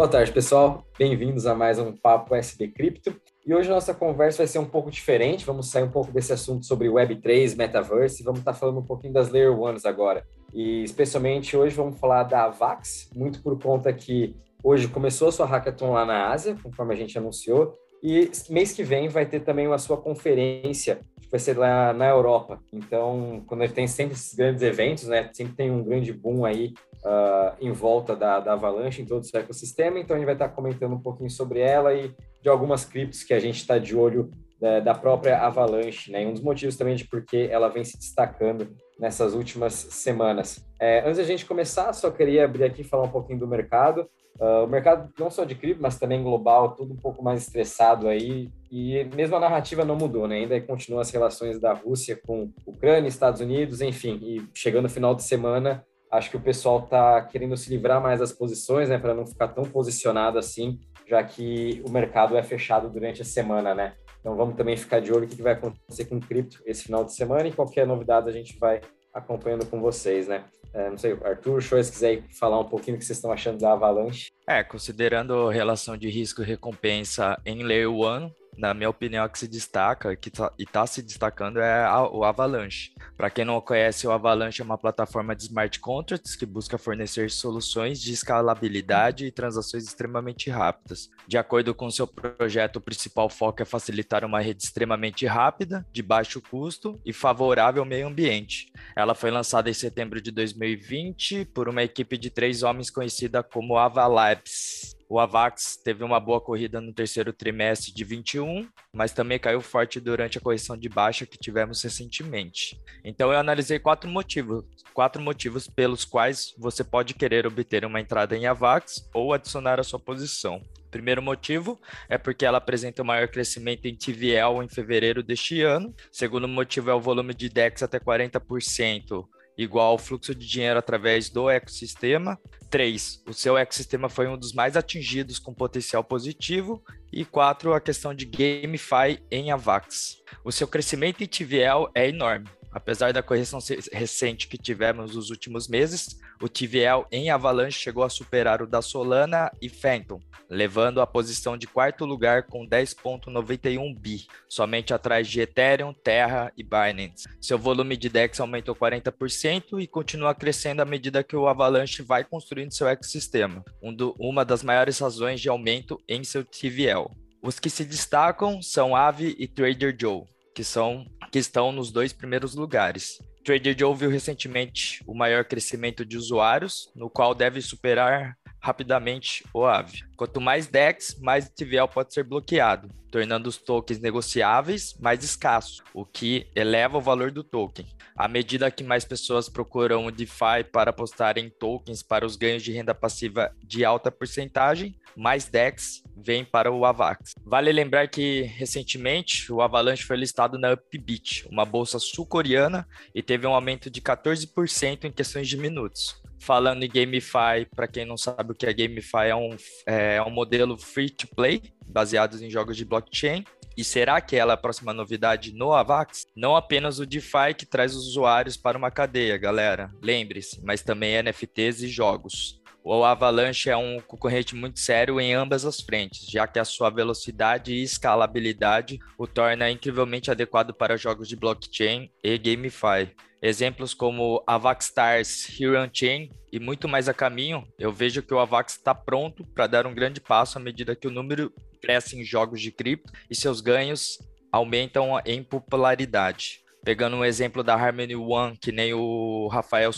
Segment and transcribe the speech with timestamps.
[0.00, 0.82] Boa tarde, pessoal.
[0.98, 3.14] Bem-vindos a mais um Papo SB Cripto.
[3.46, 5.44] E hoje a nossa conversa vai ser um pouco diferente.
[5.44, 9.12] Vamos sair um pouco desse assunto sobre Web3, Metaverse, e vamos estar falando um pouquinho
[9.12, 10.24] das Layer Ones agora.
[10.54, 14.34] E especialmente hoje vamos falar da Avax, muito por conta que
[14.64, 18.82] hoje começou a sua hackathon lá na Ásia, conforme a gente anunciou, e mês que
[18.82, 22.58] vem vai ter também a sua conferência, que vai ser lá na Europa.
[22.72, 26.46] Então, quando a gente tem sempre esses grandes eventos, né, sempre tem um grande boom
[26.46, 26.72] aí
[27.04, 29.98] uh, em volta da, da Avalanche, em todo o seu ecossistema.
[29.98, 33.34] Então, a gente vai estar comentando um pouquinho sobre ela e de algumas criptos que
[33.34, 34.30] a gente está de olho
[34.60, 36.22] da, da, própria Avalanche, né?
[36.22, 40.62] E um dos motivos também de porque ela vem se destacando nessas últimas semanas.
[40.78, 44.08] É, antes da gente começar, só queria abrir aqui e falar um pouquinho do mercado.
[44.38, 48.08] Uh, o mercado não só de cripto, mas também global, tudo um pouco mais estressado
[48.08, 48.50] aí.
[48.70, 50.36] E mesmo a narrativa não mudou, né?
[50.36, 54.18] Ainda continua as relações da Rússia com Ucrânia, Estados Unidos, enfim.
[54.22, 58.20] E chegando no final de semana, acho que o pessoal está querendo se livrar mais
[58.20, 58.98] das posições, né?
[58.98, 63.74] Para não ficar tão posicionado assim, já que o mercado é fechado durante a semana,
[63.74, 63.94] né?
[64.20, 67.14] Então vamos também ficar de olho o que vai acontecer com cripto esse final de
[67.14, 68.80] semana e qualquer novidade a gente vai
[69.14, 70.44] acompanhando com vocês, né?
[70.72, 73.58] É, não sei, Arthur, show, se quiser falar um pouquinho o que vocês estão achando
[73.58, 74.28] da Avalanche.
[74.46, 78.30] É, considerando a relação de risco e recompensa em Layer 1,
[78.60, 82.06] na minha opinião, a que se destaca que tá, e está se destacando é a,
[82.06, 82.92] o Avalanche.
[83.16, 87.30] Para quem não conhece, o Avalanche é uma plataforma de smart contracts que busca fornecer
[87.30, 91.10] soluções de escalabilidade e transações extremamente rápidas.
[91.26, 96.02] De acordo com seu projeto, o principal foco é facilitar uma rede extremamente rápida, de
[96.02, 98.70] baixo custo e favorável ao meio ambiente.
[98.94, 103.78] Ela foi lançada em setembro de 2020 por uma equipe de três homens conhecida como
[103.78, 104.99] Avalabs.
[105.12, 109.98] O Avax teve uma boa corrida no terceiro trimestre de 21, mas também caiu forte
[109.98, 112.80] durante a correção de baixa que tivemos recentemente.
[113.04, 118.36] Então eu analisei quatro motivos, quatro motivos pelos quais você pode querer obter uma entrada
[118.36, 120.62] em Avax ou adicionar a sua posição.
[120.92, 121.76] Primeiro motivo
[122.08, 125.92] é porque ela apresenta o maior crescimento em TVL em fevereiro deste ano.
[126.12, 129.26] Segundo motivo é o volume de DEX até 40%,
[129.62, 132.38] igual fluxo de dinheiro através do ecossistema.
[132.70, 133.22] 3.
[133.26, 136.82] O seu ecossistema foi um dos mais atingidos com potencial positivo.
[137.12, 137.74] E 4.
[137.74, 140.22] A questão de GameFi em Avax.
[140.44, 142.48] O seu crescimento em TVL é enorme.
[142.72, 143.58] Apesar da correção
[143.92, 148.80] recente que tivemos nos últimos meses, o TVL em Avalanche chegou a superar o da
[148.80, 155.40] Solana e Phantom, levando a posição de quarto lugar com 10,91 bi, somente atrás de
[155.40, 157.28] Ethereum, Terra e Binance.
[157.40, 162.24] Seu volume de DEX aumentou 40% e continua crescendo à medida que o Avalanche vai
[162.24, 167.10] construindo seu ecossistema, um do, uma das maiores razões de aumento em seu TVL.
[167.42, 170.24] Os que se destacam são Aave e Trader Joe,
[170.54, 173.18] que são que estão nos dois primeiros lugares.
[173.44, 179.64] Trader Joe viu recentemente o maior crescimento de usuários, no qual deve superar rapidamente o
[179.64, 180.04] AVE.
[180.16, 186.04] Quanto mais DEX, mais TVL pode ser bloqueado, tornando os tokens negociáveis mais escassos, o
[186.04, 187.86] que eleva o valor do token.
[188.16, 192.62] À medida que mais pessoas procuram o DeFi para apostar em tokens para os ganhos
[192.62, 197.32] de renda passiva de alta porcentagem, mais DEX vem para o Avax.
[197.44, 203.46] Vale lembrar que recentemente o Avalanche foi listado na Upbit, uma bolsa sul-coreana, e teve
[203.46, 206.20] um aumento de 14% em questões de minutos.
[206.40, 209.56] Falando em GameFi, para quem não sabe o que é GameFi, é um,
[209.86, 213.44] é um modelo free to play, baseado em jogos de blockchain.
[213.76, 216.26] E será que ela é a próxima novidade no Avax?
[216.34, 219.90] Não apenas o DeFi que traz os usuários para uma cadeia, galera.
[220.02, 222.60] Lembre-se, mas também NFTs e jogos.
[222.82, 226.88] O Avalanche é um concorrente muito sério em ambas as frentes, já que a sua
[226.88, 233.14] velocidade e escalabilidade o torna incrivelmente adequado para jogos de blockchain e GameFi.
[233.42, 238.38] Exemplos como Avax Stars, Hero Chain e muito mais a caminho, eu vejo que o
[238.38, 241.50] Avax está pronto para dar um grande passo à medida que o número
[241.80, 244.18] cresce em jogos de cripto e seus ganhos
[244.52, 246.60] aumentam em popularidade.
[246.84, 249.90] Pegando um exemplo da Harmony One, que nem o Rafael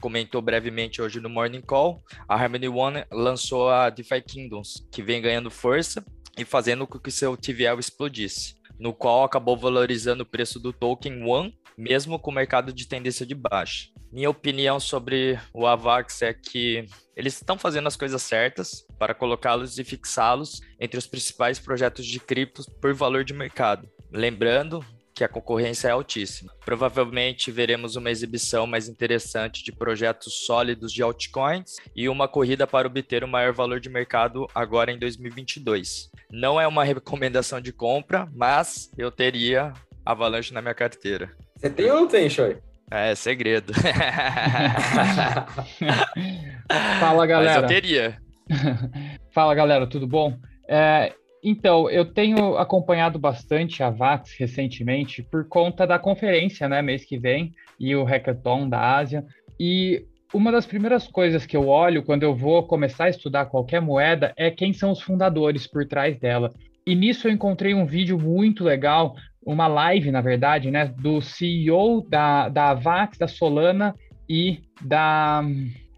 [0.00, 5.22] comentou brevemente hoje no Morning Call, a Harmony One lançou a DeFi Kingdoms, que vem
[5.22, 6.04] ganhando força
[6.36, 11.22] e fazendo com que seu TVL explodisse, no qual acabou valorizando o preço do token
[11.24, 13.88] One, mesmo com o mercado de tendência de baixa.
[14.12, 16.86] Minha opinião sobre o Avax é que
[17.16, 22.20] eles estão fazendo as coisas certas para colocá-los e fixá-los entre os principais projetos de
[22.20, 23.88] criptos por valor de mercado.
[24.12, 24.84] Lembrando
[25.14, 26.52] que a concorrência é altíssima.
[26.64, 32.88] Provavelmente veremos uma exibição mais interessante de projetos sólidos de altcoins e uma corrida para
[32.88, 36.10] obter o maior valor de mercado agora em 2022.
[36.30, 39.72] Não é uma recomendação de compra, mas eu teria
[40.04, 41.34] Avalanche na minha carteira.
[41.64, 42.58] Você tem ou não tem, Choi?
[42.90, 43.72] É, segredo.
[47.00, 47.62] Fala, galera.
[47.62, 48.18] Mas eu teria.
[49.32, 50.36] Fala galera, tudo bom?
[50.68, 57.06] É, então, eu tenho acompanhado bastante a VAX recentemente por conta da conferência, né, mês
[57.06, 59.24] que vem, e o Hackathon da Ásia.
[59.58, 63.80] E uma das primeiras coisas que eu olho quando eu vou começar a estudar qualquer
[63.80, 66.52] moeda é quem são os fundadores por trás dela.
[66.86, 72.06] E nisso eu encontrei um vídeo muito legal, uma live, na verdade, né, do CEO
[72.08, 73.94] da, da Avax, da Solana
[74.28, 75.42] e da,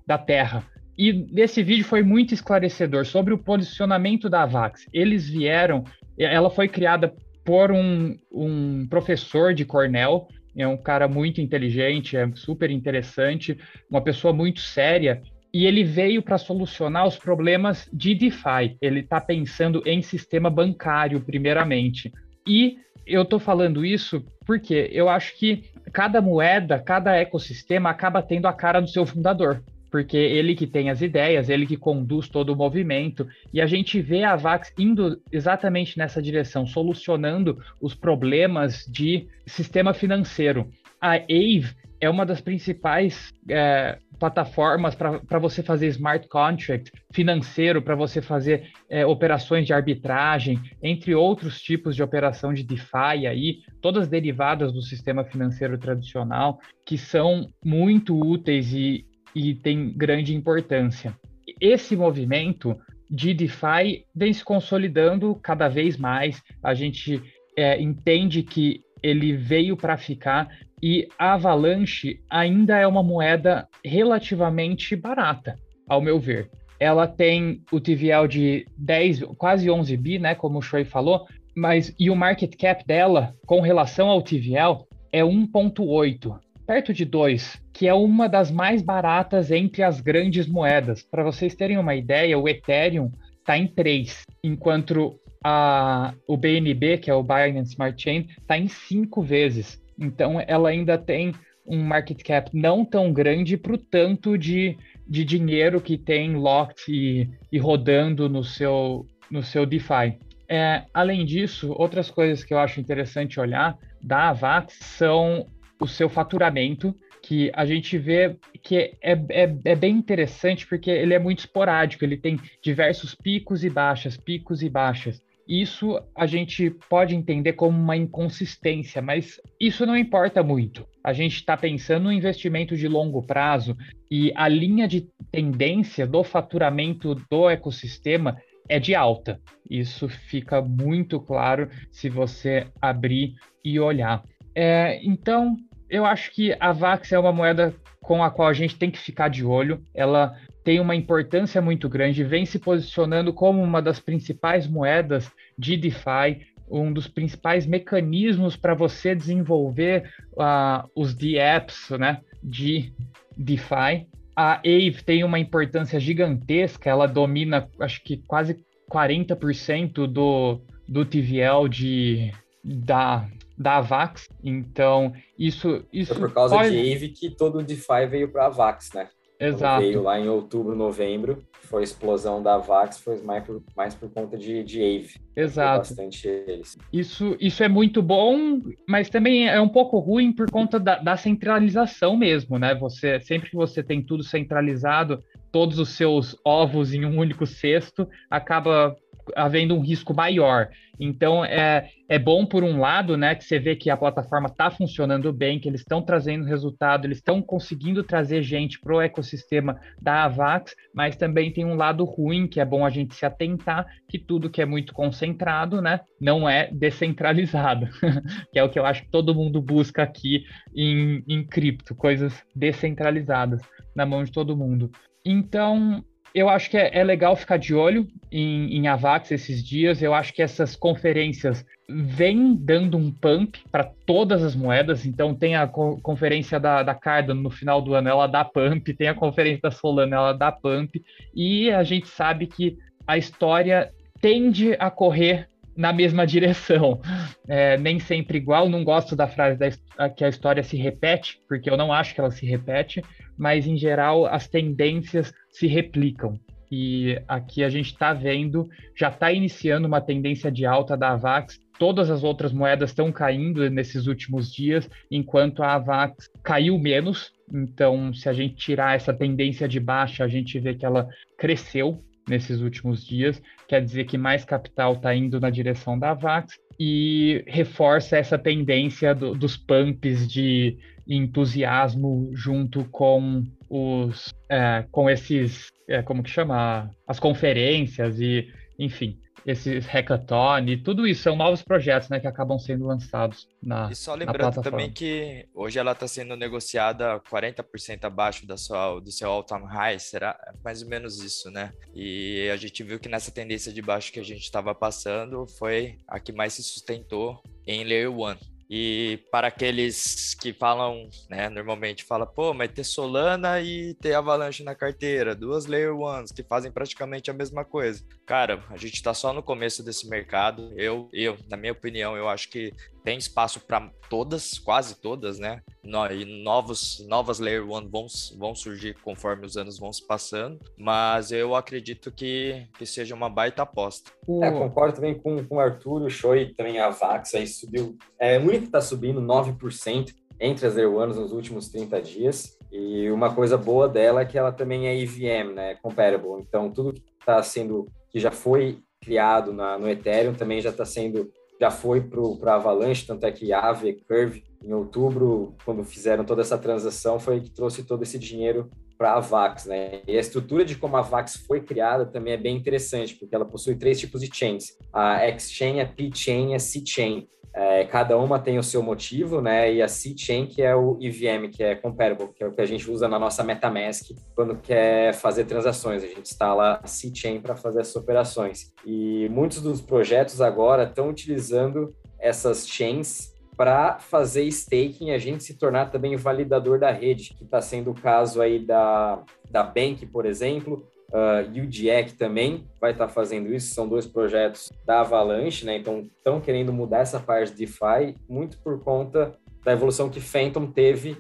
[0.07, 0.65] da Terra.
[0.99, 4.87] E esse vídeo foi muito esclarecedor sobre o posicionamento da Avax.
[4.93, 5.85] Eles vieram,
[6.19, 7.15] ela foi criada
[7.45, 10.27] por um, um professor de Cornell,
[10.57, 13.59] é um cara muito inteligente, é super interessante,
[13.91, 15.23] uma pessoa muito séria,
[15.53, 18.77] e ele veio para solucionar os problemas de DeFi.
[18.81, 22.11] Ele está pensando em sistema bancário, primeiramente.
[22.47, 28.47] E eu estou falando isso porque eu acho que cada moeda, cada ecossistema acaba tendo
[28.47, 32.53] a cara do seu fundador porque ele que tem as ideias, ele que conduz todo
[32.53, 38.85] o movimento, e a gente vê a Vax indo exatamente nessa direção, solucionando os problemas
[38.87, 40.69] de sistema financeiro.
[41.01, 47.95] A AVE é uma das principais é, plataformas para você fazer smart contract financeiro, para
[47.95, 54.09] você fazer é, operações de arbitragem, entre outros tipos de operação de DeFi aí, todas
[54.09, 59.05] derivadas do sistema financeiro tradicional, que são muito úteis e,
[59.35, 61.15] e tem grande importância.
[61.61, 62.77] Esse movimento
[63.11, 66.43] de DeFi vem se consolidando cada vez mais.
[66.63, 67.23] A gente
[67.57, 70.49] é, entende que ele veio para ficar
[70.83, 75.57] e a Avalanche ainda é uma moeda relativamente barata,
[75.89, 76.51] ao meu ver.
[76.79, 81.27] Ela tem o TVL de 10, quase 11 bi, né, como o Shui falou,
[81.57, 87.63] mas e o market cap dela com relação ao TVL é 1.8 perto de 2,
[87.73, 91.03] que é uma das mais baratas entre as grandes moedas.
[91.03, 97.09] Para vocês terem uma ideia, o Ethereum está em 3, enquanto a, o BNB, que
[97.09, 99.81] é o Binance Smart Chain, está em 5 vezes.
[99.97, 101.33] Então, ela ainda tem
[101.65, 104.77] um market cap não tão grande para o tanto de,
[105.07, 110.19] de dinheiro que tem locked e, e rodando no seu, no seu DeFi.
[110.49, 115.47] É, além disso, outras coisas que eu acho interessante olhar da Avax são
[115.81, 121.15] o seu faturamento, que a gente vê que é, é, é, bem interessante porque ele
[121.15, 125.25] é muito esporádico, ele tem diversos picos e baixas, picos e baixas.
[125.49, 130.87] Isso a gente pode entender como uma inconsistência, mas isso não importa muito.
[131.05, 133.77] A gente está pensando no investimento de longo prazo
[134.11, 138.37] e a linha de tendência do faturamento do ecossistema
[138.69, 139.41] é de alta.
[139.71, 143.35] Isso fica muito claro se você abrir
[143.65, 144.25] e olhar.
[144.55, 145.57] É, então,
[145.89, 148.99] eu acho que a VAX é uma moeda com a qual a gente tem que
[148.99, 149.83] ficar de olho.
[149.95, 155.77] Ela tem uma importância muito grande, vem se posicionando como uma das principais moedas de
[155.77, 162.93] DeFi, um dos principais mecanismos para você desenvolver uh, os DApps né, de
[163.37, 164.07] DeFi.
[164.35, 171.69] A AVE tem uma importância gigantesca, ela domina, acho que quase 40% do, do TVL
[171.69, 172.33] de,
[172.63, 173.27] da,
[173.57, 174.29] da Avax.
[174.45, 175.85] Então, isso.
[175.93, 176.71] isso Foi por causa pode...
[176.71, 179.09] de Ave que todo o DeFi veio para a Avax, né?
[179.39, 179.83] Exato.
[179.83, 184.09] veio lá em outubro, novembro, foi a explosão da Avax, foi mais por, mais por
[184.11, 185.15] conta de, de Ave.
[185.37, 185.89] Exato.
[185.89, 186.79] Bastante eles.
[186.93, 191.17] Isso, isso é muito bom, mas também é um pouco ruim por conta da, da
[191.17, 192.75] centralização mesmo, né?
[192.77, 198.09] Você sempre que você tem tudo centralizado, todos os seus ovos em um único cesto,
[198.31, 198.97] acaba
[199.35, 200.69] havendo um risco maior.
[200.99, 204.71] Então, é, é bom, por um lado, né, que você vê que a plataforma está
[204.71, 209.79] funcionando bem, que eles estão trazendo resultado, eles estão conseguindo trazer gente para o ecossistema
[210.01, 213.87] da Avax, mas também tem um lado ruim, que é bom a gente se atentar,
[214.09, 217.89] que tudo que é muito concentrado, né, não é descentralizado,
[218.53, 222.43] que é o que eu acho que todo mundo busca aqui em, em cripto, coisas
[222.55, 223.61] descentralizadas
[223.95, 224.91] na mão de todo mundo.
[225.25, 226.05] Então,
[226.37, 230.03] eu acho que é, é, legal ficar de olho em, em Avax esses dias.
[230.03, 235.07] Eu acho que essas conferências vêm dando um pump para todas as moedas.
[235.07, 238.93] Então, tem a co conferência da, da Cardano no final do ano, ela dá pump.
[238.93, 241.03] Tem a conferência da Solana, ela dá pump.
[241.35, 242.77] E a gente sabe que
[243.07, 243.91] a história
[244.21, 247.01] tende a correr na mesma direção.
[247.49, 251.71] É, nem sempre igual, não gosto da frase da, que a história se repete, porque
[251.71, 253.05] eu não acho que ela se repete,
[253.39, 256.39] mas em geral as tendências se replicam.
[256.71, 261.59] E aqui a gente está vendo, já está iniciando uma tendência de alta da AVAX.
[261.79, 267.33] Todas as outras moedas estão caindo nesses últimos dias, enquanto a AVAX caiu menos.
[267.53, 271.09] Então, se a gente tirar essa tendência de baixa, a gente vê que ela
[271.39, 272.03] cresceu.
[272.29, 277.45] nesses últimos dias, quer dizer que mais capital está indo na direção da Vax e
[277.47, 286.03] reforça essa tendência do, dos pumps de entusiasmo junto com os é, com esses é,
[286.03, 292.09] como que chama as conferências e enfim esse hackathon e tudo isso são novos projetos,
[292.09, 296.37] né, que acabam sendo lançados na E só lembrando também que hoje ela está sendo
[296.37, 301.71] negociada 40% abaixo da sua, do seu all-time high, será mais ou menos isso, né?
[301.95, 305.97] E a gente viu que nessa tendência de baixo que a gente estava passando foi
[306.09, 308.56] a que mais se sustentou em Layer 1.
[308.69, 314.65] E para aqueles que falam, né, normalmente fala, pô, mas ter Solana e ter Avalanche
[314.65, 318.05] na carteira, duas Layer Ones que fazem praticamente a mesma coisa.
[318.25, 320.73] Cara, a gente está só no começo desse mercado.
[320.77, 322.73] Eu, eu, na minha opinião, eu acho que
[323.07, 325.63] tem espaço para todas, quase todas, né?
[325.85, 330.59] No, e novos, novas Layer 1 vão, vão surgir conforme os anos vão se passando,
[330.77, 334.11] mas eu acredito que, que seja uma baita aposta.
[334.43, 337.97] É, concordo também com, com o Arthur, o Choi, também a Vax aí subiu.
[338.19, 342.59] É o único que está subindo 9% entre as Layer 1 nos últimos 30 dias.
[342.73, 345.77] E uma coisa boa dela é que ela também é EVM, né?
[345.77, 346.41] Comparable.
[346.41, 350.85] Então, tudo que está sendo, que já foi criado na, no Ethereum também já está
[350.85, 356.43] sendo já foi para Avalanche, tanto é que Aave, Curve, em outubro, quando fizeram toda
[356.43, 360.01] essa transação, foi que trouxe todo esse dinheiro para a Vax, né?
[360.07, 363.45] E a estrutura de como a Vax foi criada também é bem interessante, porque ela
[363.45, 367.29] possui três tipos de chains: a X-Chain, a P-Chain e a C-Chain.
[367.59, 369.73] É, cada uma tem o seu motivo, né?
[369.73, 372.67] E a C-Chain, que é o EVM, que é comparable, que é o que a
[372.67, 376.05] gente usa na nossa MetaMask quando quer fazer transações.
[376.05, 378.75] A gente instala a C-Chain para fazer essas operações.
[378.85, 385.55] E muitos dos projetos agora estão utilizando essas chains para fazer staking, a gente se
[385.55, 390.27] tornar também validador da rede, que está sendo o caso aí da, da Bank, por
[390.27, 395.65] exemplo, Uh, e o também vai estar tá fazendo isso, são dois projetos da Avalanche,
[395.65, 395.77] né?
[395.77, 399.33] Então, estão querendo mudar essa parte de DeFi muito por conta
[399.65, 401.17] da evolução que Phantom teve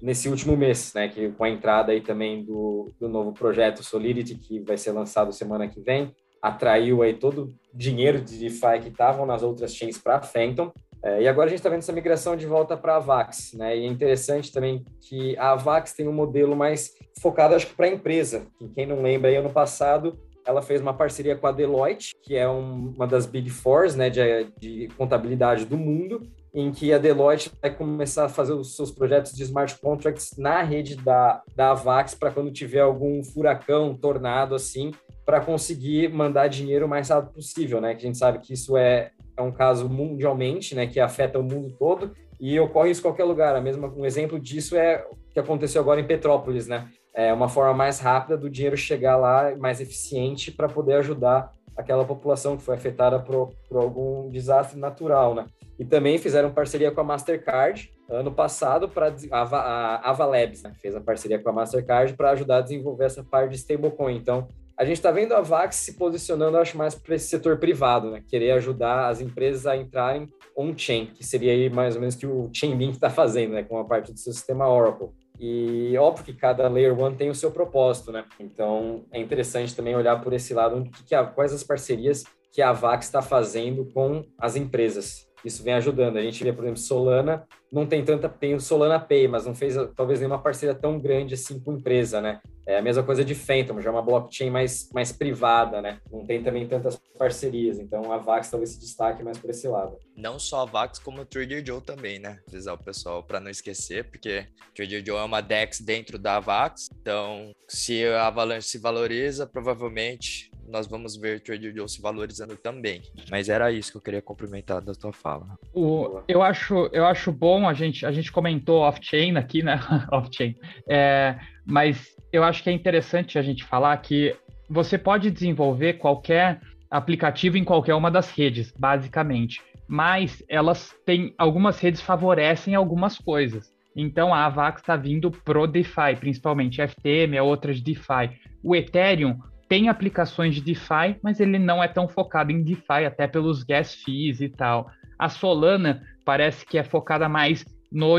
[0.00, 1.08] nesse último mês, né?
[1.08, 5.32] Que com a entrada aí também do, do novo projeto Solidity, que vai ser lançado
[5.32, 9.98] semana que vem, atraiu aí todo o dinheiro de DeFi que estavam nas outras chains
[9.98, 10.72] para Phantom
[11.06, 13.78] é, e agora a gente está vendo essa migração de volta para a Avax, né?
[13.78, 17.86] E é interessante também que a Avax tem um modelo mais focado, acho que, para
[17.86, 18.44] a empresa.
[18.74, 22.48] Quem não lembra, aí, ano passado, ela fez uma parceria com a Deloitte, que é
[22.48, 24.20] um, uma das Big Fours, né, de,
[24.58, 26.22] de contabilidade do mundo,
[26.52, 30.60] em que a Deloitte vai começar a fazer os seus projetos de smart contracts na
[30.62, 34.90] rede da, da Avax para quando tiver algum furacão, tornado assim,
[35.24, 37.94] para conseguir mandar dinheiro o mais rápido possível, né?
[37.94, 41.42] Que a gente sabe que isso é, é um caso mundialmente, né, que afeta o
[41.42, 43.54] mundo todo e ocorre isso em qualquer lugar.
[43.56, 46.88] A mesma, um exemplo disso é o que aconteceu agora em Petrópolis, né?
[47.14, 52.04] É uma forma mais rápida do dinheiro chegar lá, mais eficiente para poder ajudar aquela
[52.04, 55.46] população que foi afetada por, por algum desastre natural, né?
[55.78, 60.72] E também fizeram parceria com a Mastercard ano passado para a, a Avalabs, né?
[60.80, 64.16] fez a parceria com a Mastercard para ajudar a desenvolver essa parte de stablecoin.
[64.16, 68.10] Então, a gente está vendo a Vax se posicionando, acho, mais para esse setor privado,
[68.10, 68.22] né?
[68.28, 72.50] Querer ajudar as empresas a entrarem on-chain, que seria aí mais ou menos que o
[72.52, 73.62] Chainlink está fazendo, né?
[73.62, 75.08] Com a parte do seu sistema Oracle.
[75.38, 78.24] E óbvio que cada Layer One tem o seu propósito, né?
[78.38, 82.60] Então é interessante também olhar por esse lado, que, que a, quais as parcerias que
[82.60, 86.16] a Vax está fazendo com as empresas isso vem ajudando.
[86.16, 89.54] A gente vê, por exemplo, Solana não tem tanta, tem o Solana Pay, mas não
[89.54, 92.40] fez talvez nenhuma parceria tão grande assim com empresa, né?
[92.66, 96.00] É a mesma coisa de Phantom, já é uma blockchain mais, mais privada, né?
[96.10, 99.96] Não tem também tantas parcerias, então a Vax talvez se destaque mais por esse lado.
[100.16, 102.40] Não só a Vax, como o Trader Joe também, né?
[102.48, 106.88] Avisar o pessoal para não esquecer, porque Trader Joe é uma DEX dentro da Vax,
[107.00, 113.02] então se a Avalanche se valoriza, provavelmente nós vamos ver Trader Joe se valorizando também.
[113.30, 115.46] Mas era isso que eu queria cumprimentar da tua fala.
[115.74, 119.80] O, eu, acho, eu acho bom, a gente, a gente comentou off-chain aqui, né?
[120.12, 120.54] off-chain.
[120.88, 124.36] É, mas eu acho que é interessante a gente falar que
[124.68, 129.60] você pode desenvolver qualquer aplicativo em qualquer uma das redes, basicamente.
[129.88, 131.34] Mas elas têm.
[131.38, 133.72] Algumas redes favorecem algumas coisas.
[133.94, 138.36] Então a Avax está vindo pro DeFi, principalmente FTM, a outras DeFi.
[138.62, 143.26] O Ethereum tem aplicações de DeFi, mas ele não é tão focado em DeFi, até
[143.26, 144.90] pelos gas fees e tal.
[145.18, 148.16] A Solana parece que é focada mais no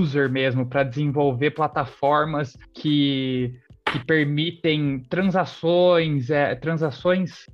[0.00, 7.46] user mesmo, para desenvolver plataformas que, que permitem transações, é, transações,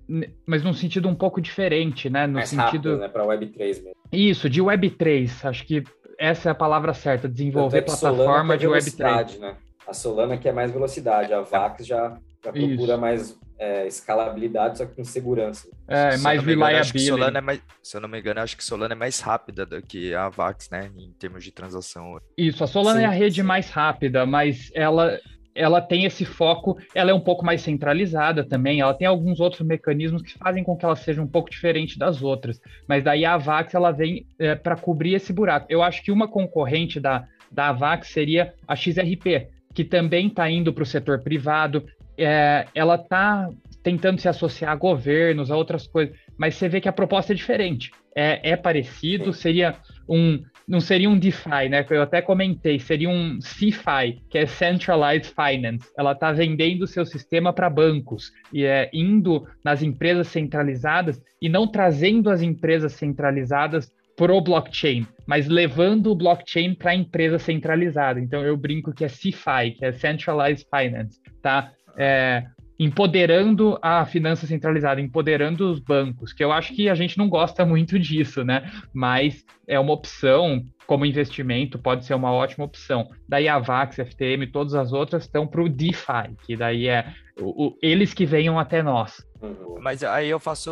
[0.47, 2.27] mas num sentido um pouco diferente, né?
[2.27, 3.09] No mais sentido rápido, né?
[3.09, 3.97] Para Web3 mesmo.
[4.13, 5.49] Isso, de Web3.
[5.49, 5.83] Acho que
[6.19, 9.39] essa é a palavra certa, desenvolver é plataforma de Web3.
[9.39, 9.57] Né?
[9.87, 14.87] A Solana que é mais velocidade, a Vax já já procura mais é, escalabilidade, só
[14.87, 15.69] que com segurança.
[15.89, 17.07] É, mais reliability.
[17.07, 19.81] Solana é mais, se eu não me engano, acho que Solana é mais rápida do
[19.83, 22.19] que a Vax, né, em termos de transação.
[22.37, 23.47] Isso, a Solana sim, é a rede sim.
[23.47, 25.19] mais rápida, mas ela
[25.57, 29.67] ela tem esse foco, ela é um pouco mais centralizada também, ela tem alguns outros
[29.67, 33.35] mecanismos que fazem com que ela seja um pouco diferente das outras, mas daí a
[33.35, 35.67] Avax ela vem é, para cobrir esse buraco.
[35.71, 40.73] Eu acho que uma concorrente da, da Avax seria a XRP, que também está indo
[40.73, 41.85] para o setor privado,
[42.19, 43.49] é, ela está
[43.83, 47.37] tentando se associar a governos, a outras coisas, mas você vê que a proposta é
[47.37, 47.91] diferente.
[48.17, 49.77] É, é parecido, seria
[50.09, 50.43] um.
[50.67, 51.87] Não seria um DeFi, né?
[51.89, 55.89] Eu até comentei, seria um CeFi, que é Centralized Finance.
[55.97, 61.49] Ela está vendendo o seu sistema para bancos e é indo nas empresas centralizadas e
[61.49, 68.19] não trazendo as empresas centralizadas pro blockchain, mas levando o blockchain para a empresa centralizada.
[68.19, 71.71] Então eu brinco que é CeFi, que é Centralized Finance, tá?
[71.97, 72.45] É,
[72.79, 77.65] empoderando a finança centralizada, empoderando os bancos, que eu acho que a gente não gosta
[77.65, 78.71] muito disso, né?
[78.93, 83.11] Mas é uma opção como investimento, pode ser uma ótima opção.
[83.29, 87.67] Daí a Vax, FTM, todas as outras estão para o DeFi, que daí é o,
[87.67, 89.27] o, eles que venham até nós.
[89.43, 89.79] Uhum.
[89.81, 90.71] Mas aí eu faço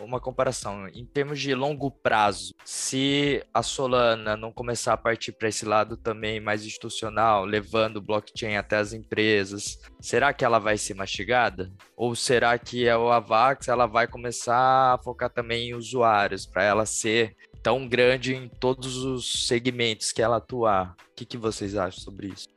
[0.00, 0.88] uma comparação.
[0.88, 5.96] Em termos de longo prazo, se a Solana não começar a partir para esse lado
[5.96, 11.70] também mais institucional, levando o blockchain até as empresas, será que ela vai ser mastigada?
[11.96, 16.86] Ou será que a Avax ela vai começar a focar também em usuários, para ela
[16.86, 20.94] ser tão grande em todos os segmentos que ela atuar?
[21.12, 22.48] O que, que vocês acham sobre isso?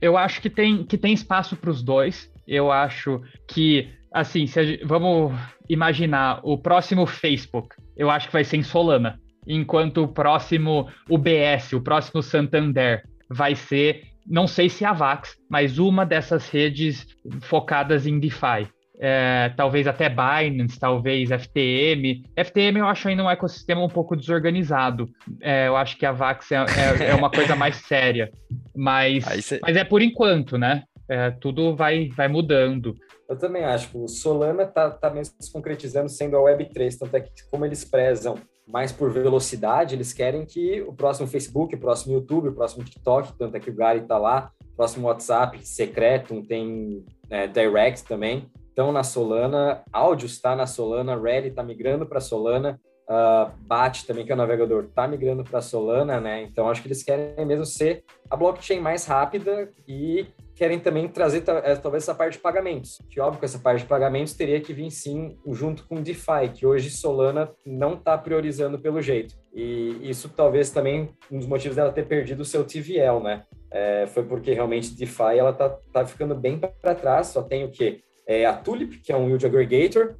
[0.00, 2.30] Eu acho que tem, que tem espaço para os dois.
[2.46, 5.32] Eu acho que assim, gente, vamos
[5.68, 11.72] imaginar o próximo Facebook, eu acho que vai ser em Solana, enquanto o próximo UBS,
[11.72, 17.06] o próximo Santander, vai ser, não sei se a Vax, mas uma dessas redes
[17.42, 18.68] focadas em DeFi.
[19.02, 22.22] É, talvez até Binance, talvez FTM.
[22.36, 25.08] FTM eu acho ainda um ecossistema um pouco desorganizado.
[25.40, 28.30] É, eu acho que a Vax é, é, é uma coisa mais séria.
[28.76, 29.58] Mas, cê...
[29.62, 30.82] mas é por enquanto, né?
[31.08, 32.94] É, tudo vai, vai mudando.
[33.26, 33.96] Eu também acho.
[33.96, 37.84] O Solana está tá mesmo se concretizando sendo a Web3, tanto é que como eles
[37.84, 38.34] prezam
[38.66, 43.32] mais por velocidade, eles querem que o próximo Facebook, o próximo YouTube, o próximo TikTok,
[43.38, 48.46] tanto é que o Gary está lá, o próximo WhatsApp secreto, tem é, Direct também,
[48.80, 54.24] estão na Solana, áudio está na Solana, Reddit está migrando para Solana, uh, BAT também,
[54.24, 56.42] que é o navegador, está migrando para Solana, né?
[56.42, 61.44] Então acho que eles querem mesmo ser a blockchain mais rápida e querem também trazer
[61.62, 63.02] é, talvez essa parte de pagamentos.
[63.10, 66.64] Que óbvio que essa parte de pagamentos teria que vir sim junto com DeFi, que
[66.64, 69.34] hoje Solana não está priorizando pelo jeito.
[69.52, 73.44] E isso talvez também um dos motivos dela ter perdido o seu TVL, né?
[73.70, 77.70] É, foi porque realmente DeFi ela tá, tá ficando bem para trás, só tem o
[77.70, 78.00] quê?
[78.30, 80.14] É a Tulip, que é um yield aggregator,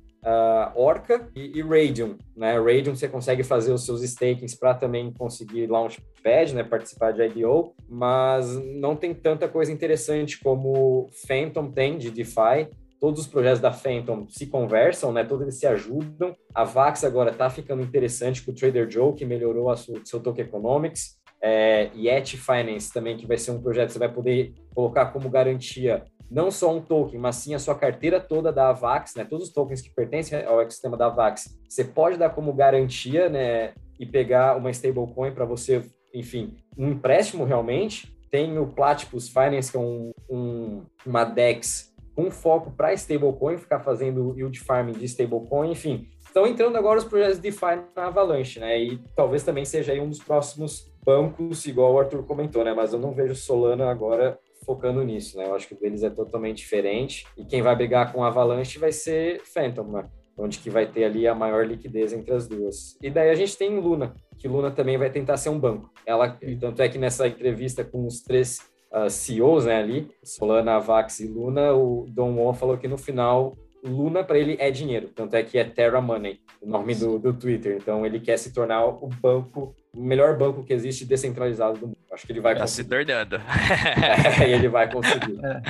[0.75, 2.19] Orca e, e Radium.
[2.37, 2.59] Né?
[2.59, 6.65] Radium você consegue fazer os seus stakings para também conseguir Launchpad, né?
[6.65, 8.49] participar de IDO, mas
[8.81, 12.69] não tem tanta coisa interessante como Phantom tem de DeFi.
[12.99, 15.23] Todos os projetos da Phantom se conversam, né?
[15.23, 16.35] Todos eles se ajudam.
[16.53, 20.21] A Vax agora está ficando interessante com o Trader Joe, que melhorou a sua, seu
[20.21, 21.17] token economics.
[21.41, 25.31] É, Yeti Finance também, que vai ser um projeto que você vai poder colocar como
[25.31, 29.25] garantia não só um token, mas sim a sua carteira toda da Avax, né?
[29.25, 33.73] Todos os tokens que pertencem ao ecossistema da Avax, você pode dar como garantia, né?
[33.99, 35.83] E pegar uma stablecoin para você,
[36.15, 38.17] enfim, um empréstimo realmente.
[38.31, 43.81] Tem o Platypus Finance, que é um, um uma DEX com foco para stablecoin, ficar
[43.81, 46.07] fazendo yield farming de stablecoin, enfim.
[46.25, 48.81] Estão entrando agora os projetos de DeFi na Avalanche, né?
[48.81, 52.73] E talvez também seja um dos próximos bancos, igual o Arthur comentou, né?
[52.73, 54.39] Mas eu não vejo Solana agora
[54.71, 55.47] focando nisso, né?
[55.47, 57.27] Eu acho que o deles é totalmente diferente.
[57.37, 60.09] E quem vai brigar com Avalanche vai ser Phantom, né?
[60.39, 62.97] Onde que vai ter ali a maior liquidez entre as duas.
[63.03, 65.91] E daí a gente tem Luna, que Luna também vai tentar ser um banco.
[66.07, 68.59] Ela, tanto é que nessa entrevista com os três
[68.93, 72.97] uh, ah, CEOs, né, ali, Solana, Avax e Luna, o Don Won falou que no
[72.97, 77.19] final Luna para ele é dinheiro, tanto é que é Terra Money, o nome do,
[77.19, 77.77] do Twitter.
[77.77, 81.99] Então ele quer se tornar o banco, o melhor banco que existe descentralizado do mundo.
[82.13, 82.83] Acho que ele vai tá conseguir.
[82.83, 83.37] se tornando.
[83.37, 85.39] é, ele vai conseguir.
[85.45, 85.63] É.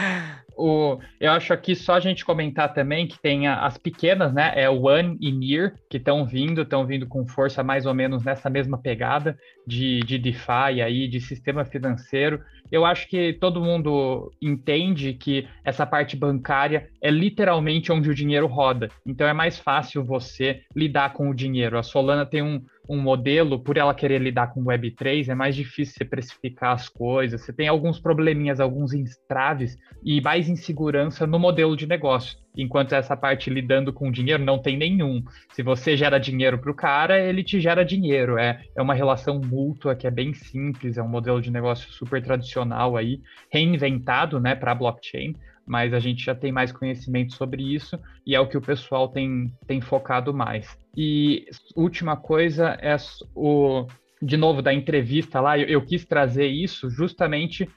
[0.56, 4.52] O, eu acho aqui só a gente comentar também que tem as pequenas, né?
[4.54, 8.24] É o One e Near, que estão vindo, estão vindo com força mais ou menos
[8.24, 12.42] nessa mesma pegada de, de DeFi aí, de sistema financeiro.
[12.70, 18.46] Eu acho que todo mundo entende que essa parte bancária é literalmente onde o dinheiro
[18.46, 18.88] roda.
[19.04, 21.78] Então é mais fácil você lidar com o dinheiro.
[21.78, 25.94] A Solana tem um, um modelo, por ela querer lidar com Web3, é mais difícil
[25.96, 31.76] você precificar as coisas, você tem alguns probleminhas, alguns entraves e mais insegurança no modelo
[31.76, 32.36] de negócio.
[32.56, 35.22] enquanto essa parte lidando com dinheiro não tem nenhum.
[35.52, 38.36] Se você gera dinheiro para o cara, ele te gera dinheiro.
[38.36, 42.20] É, é uma relação mútua que é bem simples, é um modelo de negócio super
[42.20, 43.20] tradicional aí,
[43.52, 45.36] reinventado né, para blockchain,
[45.70, 49.06] mas a gente já tem mais conhecimento sobre isso e é o que o pessoal
[49.06, 50.76] tem, tem focado mais.
[50.96, 52.96] E última coisa é
[53.36, 53.86] o
[54.20, 57.70] de novo da entrevista lá, eu, eu quis trazer isso justamente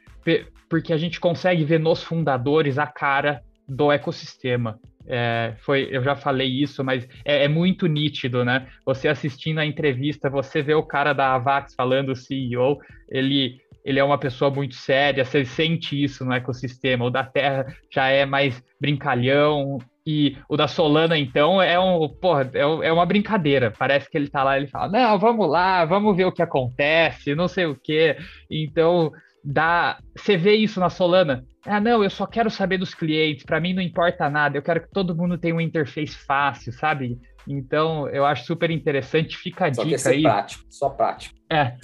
[0.68, 4.80] porque a gente consegue ver nos fundadores a cara do ecossistema.
[5.06, 8.68] É, foi, eu já falei isso, mas é, é, muito nítido, né?
[8.86, 12.80] Você assistindo a entrevista, você vê o cara da Avax falando, o CEO,
[13.10, 17.06] ele, ele é uma pessoa muito séria, você sente isso no ecossistema.
[17.06, 22.50] O da Terra já é mais brincalhão, e o da Solana, então, é um, porra,
[22.54, 23.72] é, é uma brincadeira.
[23.72, 27.34] Parece que ele tá lá, ele fala, não, vamos lá, vamos ver o que acontece,
[27.36, 28.18] não sei o quê.
[28.52, 29.12] Então,
[29.44, 29.98] dá.
[30.16, 31.44] Você vê isso na Solana.
[31.66, 34.82] Ah, não, eu só quero saber dos clientes, para mim não importa nada, eu quero
[34.82, 37.18] que todo mundo tenha uma interface fácil, sabe?
[37.48, 40.22] Então, eu acho super interessante, fica a só dica ser aí.
[40.22, 41.36] prático, só prático.
[41.54, 41.78] É.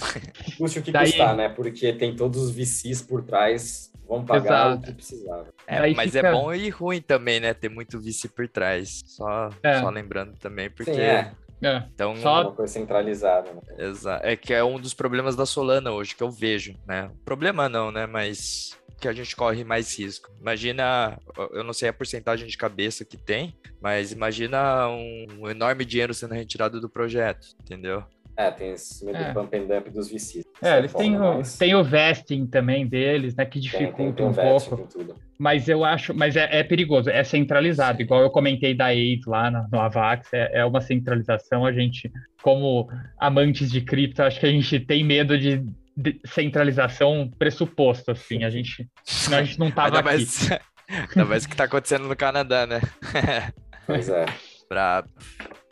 [0.56, 1.06] Custe o que Daí...
[1.06, 1.48] custar, né?
[1.48, 4.82] Porque tem todos os VCs por trás, vão pagar Exato.
[4.82, 5.44] o que precisar.
[5.66, 6.28] É, mas fica...
[6.28, 7.54] é bom e ruim também, né?
[7.54, 9.02] Ter muito VC por trás.
[9.06, 9.80] Só, é.
[9.80, 10.92] só lembrando também, porque.
[10.94, 11.32] Sim, é.
[11.62, 11.84] É.
[11.94, 13.52] Então, Só- Uma coisa centralizada.
[13.52, 13.60] Né?
[13.78, 17.10] Exa- É que é um dos problemas da Solana hoje que eu vejo, né?
[17.24, 18.06] Problema não, né?
[18.06, 20.30] Mas que a gente corre mais risco.
[20.40, 21.18] Imagina,
[21.52, 26.34] eu não sei a porcentagem de cabeça que tem, mas imagina um enorme dinheiro sendo
[26.34, 28.04] retirado do projeto, entendeu?
[28.46, 29.24] É, tem esse meio É.
[29.28, 30.44] do pump and dump dos VCs.
[30.62, 33.44] É, eles Foda, têm o, mas tem o vesting também deles, né?
[33.44, 34.88] Que dificulta um pouco.
[35.38, 39.50] Mas eu acho, mas é, é perigoso, é centralizado, igual eu comentei da AIDS lá
[39.50, 41.64] no, no Avax, é, é uma centralização.
[41.64, 42.10] A gente,
[42.42, 45.64] como amantes de cripto, acho que a gente tem medo de,
[45.96, 48.44] de centralização pressuposto, assim.
[48.44, 48.88] A gente,
[49.32, 50.06] a gente não tava Ainda aqui.
[50.08, 50.50] mais,
[50.88, 52.80] ainda mais o que tá acontecendo no Canadá, né?
[53.86, 54.26] Pois é.
[54.68, 55.08] Brabo.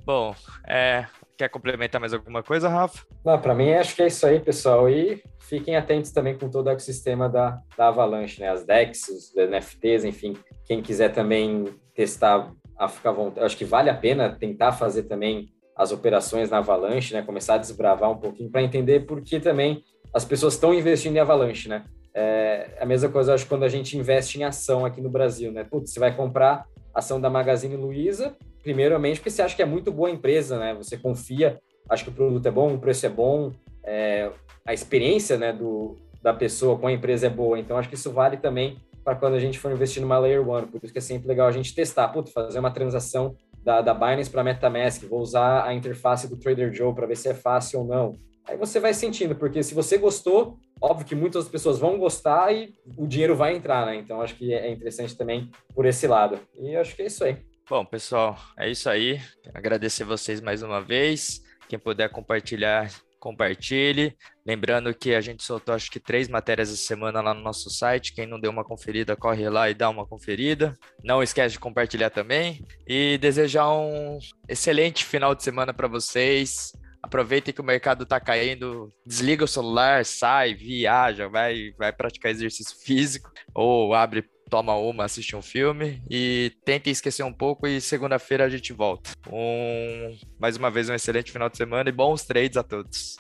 [0.05, 0.35] Bom,
[0.67, 1.05] é,
[1.39, 3.07] quer complementar mais alguma coisa, Rafa?
[3.25, 4.91] Não, para mim acho que é isso aí, pessoal.
[4.91, 8.51] E fiquem atentos também com todo o ecossistema da, da Avalanche, né?
[8.51, 10.37] As DEX, os NFTs, enfim.
[10.67, 13.47] Quem quiser também testar, a ficar vontade.
[13.47, 17.23] Acho que vale a pena tentar fazer também as operações na Avalanche, né?
[17.23, 21.21] Começar a desbravar um pouquinho para entender por que também as pessoas estão investindo em
[21.21, 21.85] Avalanche, né?
[22.13, 25.63] É a mesma coisa, acho, quando a gente investe em ação aqui no Brasil, né?
[25.63, 29.91] Putz, você vai comprar ação da Magazine Luiza, primeiramente porque você acha que é muito
[29.93, 30.75] boa empresa, né?
[30.75, 33.53] Você confia, acha que o produto é bom, o preço é bom,
[33.85, 34.31] é,
[34.67, 37.59] a experiência né, do, da pessoa com a empresa é boa.
[37.59, 40.67] Então, acho que isso vale também para quando a gente for investir numa Layer One.
[40.67, 42.09] Por isso que é sempre legal a gente testar.
[42.09, 46.73] Putz, fazer uma transação da, da Binance para MetaMask, vou usar a interface do Trader
[46.73, 48.13] Joe para ver se é fácil ou não.
[48.47, 52.73] Aí você vai sentindo, porque se você gostou, óbvio que muitas pessoas vão gostar e
[52.97, 53.97] o dinheiro vai entrar, né?
[53.97, 56.39] Então, acho que é interessante também por esse lado.
[56.59, 57.37] E acho que é isso aí.
[57.69, 59.21] Bom, pessoal, é isso aí.
[59.53, 61.43] Agradecer vocês mais uma vez.
[61.69, 64.17] Quem puder compartilhar, compartilhe.
[64.47, 68.15] Lembrando que a gente soltou acho que três matérias essa semana lá no nosso site.
[68.15, 70.75] Quem não deu uma conferida, corre lá e dá uma conferida.
[71.05, 72.65] Não esquece de compartilhar também.
[72.87, 76.73] E desejar um excelente final de semana para vocês.
[77.03, 82.77] Aproveitem que o mercado está caindo, desliga o celular, sai, viaja, vai, vai praticar exercício
[82.83, 88.45] físico ou abre toma uma, assiste um filme e tentem esquecer um pouco e segunda-feira
[88.45, 89.11] a gente volta.
[89.31, 93.17] Um, mais uma vez um excelente final de semana e bons trades a todos.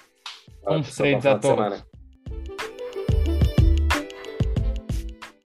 [0.64, 1.48] Bons trades a todos.
[1.48, 1.97] semana.